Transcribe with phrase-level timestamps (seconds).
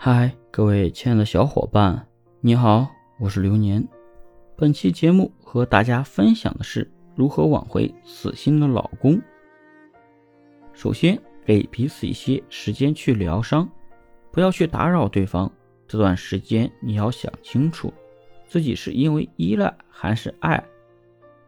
[0.00, 2.06] 嗨，各位亲爱的小伙伴，
[2.40, 2.86] 你好，
[3.18, 3.84] 我是流年。
[4.54, 9.20] 本期节目和大家分享的是如何挽回死心的老公。
[10.72, 13.68] 首先，给彼此一些时间去疗伤，
[14.30, 15.50] 不要去打扰对方。
[15.88, 17.92] 这段时间，你要想清楚，
[18.46, 20.64] 自己是因为依赖还是爱，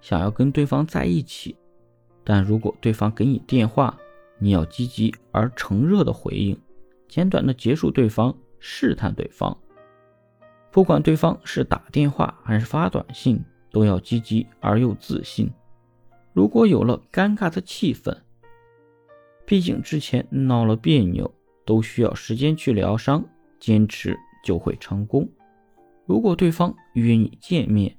[0.01, 1.57] 想要跟对方在一起。
[2.25, 3.97] 但如果对方给你电话，
[4.41, 6.59] 你要积极而诚热的回应，
[7.11, 9.55] 简短的结束对方，试探对方。
[10.71, 15.51] 不管对方是打电话还是发短信，都要积极而又自信。
[16.33, 18.17] 如果有了尴尬的气氛，
[19.45, 21.29] 毕竟之前闹了别扭，
[21.67, 23.25] 都需要时间去疗伤，
[23.59, 25.29] 坚持就会成功。
[26.07, 27.97] 如果对方约你见面，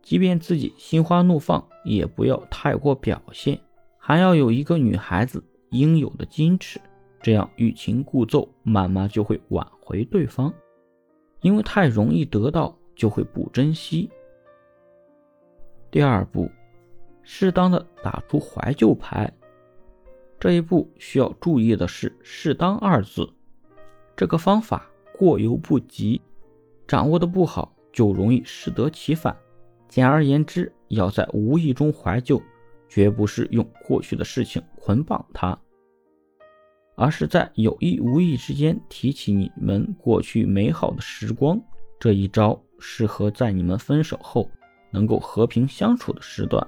[0.00, 3.60] 即便自己心花怒放，也不要太过表现，
[3.98, 6.80] 还要有一个女孩子应有的矜持，
[7.20, 10.52] 这样欲擒故纵，慢慢就会挽回对方。
[11.40, 14.10] 因为太容易得到，就会不珍惜。
[15.90, 16.50] 第二步，
[17.22, 19.32] 适当的打出怀旧牌。
[20.38, 23.28] 这一步需要注意的是“适当”二字，
[24.16, 24.86] 这个方法
[25.18, 26.20] 过犹不及，
[26.86, 29.36] 掌握的不好就容易适得其反。
[29.88, 32.40] 简而言之，要在无意中怀旧，
[32.88, 35.58] 绝不是用过去的事情捆绑他。
[37.00, 41.58] 而是在有意无意之间提起你们过去美好的时光，
[41.98, 44.46] 这一招适合在你们分手后
[44.90, 46.62] 能够和平相处的时段，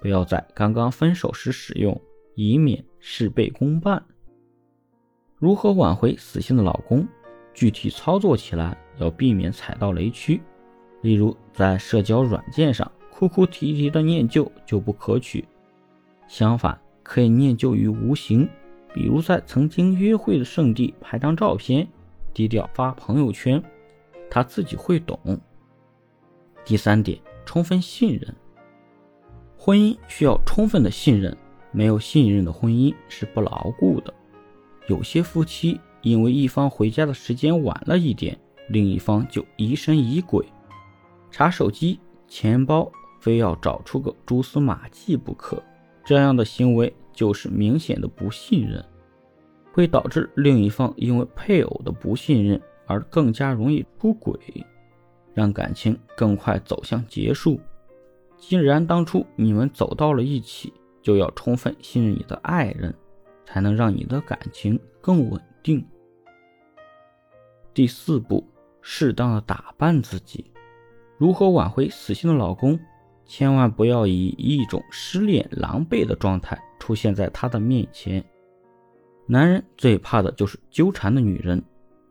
[0.00, 2.00] 不要在刚刚分手时使用，
[2.34, 4.02] 以免事倍功半。
[5.36, 7.06] 如何挽回死心的老公？
[7.52, 10.40] 具体操作起来要避免踩到雷区，
[11.02, 15.46] 例如在社交软件上哭哭啼啼的念旧就不可取，
[16.26, 18.48] 相反可以念旧于无形。
[18.94, 21.86] 比如在曾经约会的圣地拍张照片，
[22.32, 23.60] 低调发朋友圈，
[24.30, 25.18] 他自己会懂。
[26.64, 28.32] 第三点，充分信任。
[29.58, 31.36] 婚姻需要充分的信任，
[31.72, 34.14] 没有信任的婚姻是不牢固的。
[34.86, 38.38] 有些夫妻因为一方回家的时间晚了一点，
[38.68, 40.46] 另一方就疑神疑鬼，
[41.32, 45.60] 查手机、钱包，非要找出个蛛丝马迹不可。
[46.04, 46.94] 这样的行为。
[47.14, 48.84] 就是明显的不信任，
[49.72, 54.38] 会导致另一方因为配偶的不信任而更加容易出轨，
[55.32, 57.58] 让感情更快走向结束。
[58.36, 62.94] 既然当初你们走到了一起，就要充分信任你的爱人，
[63.46, 65.86] 才能让你的感情更稳定。
[67.72, 68.46] 第四步，
[68.82, 70.50] 适当的打扮自己。
[71.16, 72.78] 如何挽回死心的老公？
[73.26, 76.58] 千万不要以一种失恋狼狈的状态。
[76.78, 78.22] 出现在他的面前，
[79.26, 81.64] 男人最怕的就是纠缠的女人，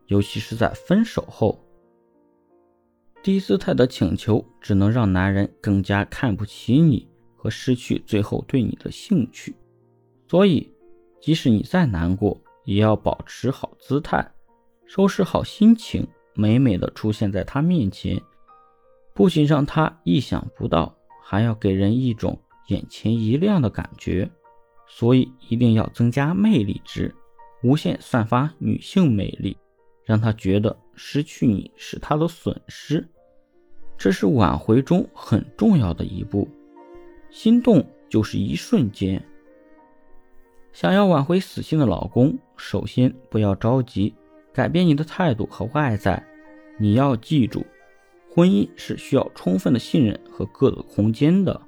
[0.08, 1.64] 尤其是在分手后。
[3.22, 9.54] 低姿态的请求只能让男人更加看不起你和失去最后对你的兴趣。
[10.26, 10.68] 所以，
[11.20, 14.28] 即使你再难过，也要保持好姿态，
[14.86, 16.04] 收拾好心情，
[16.34, 18.20] 美美的出现在他面前，
[19.14, 20.93] 不仅让他意想不到，
[21.24, 24.30] 还要给人一种眼前一亮的感觉。
[24.86, 27.12] 所以一定要增加魅力值，
[27.62, 29.56] 无限散发女性魅力，
[30.04, 33.08] 让他觉得失去你是他的损失。
[33.96, 36.46] 这是挽回中很重要的一步。
[37.30, 39.20] 心动就是一瞬间。
[40.72, 44.14] 想要挽回死心的老公，首先不要着急
[44.52, 46.22] 改变你的态度和外在。
[46.78, 47.64] 你要记住，
[48.34, 51.60] 婚姻是需要充分的信任和各自空间的。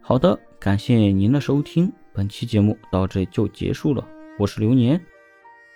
[0.00, 1.92] 好的，感谢您的收听。
[2.12, 4.04] 本期节目到这就结束了，
[4.36, 5.00] 我是流年，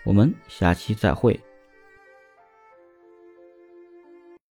[0.05, 1.39] 我们下期再会。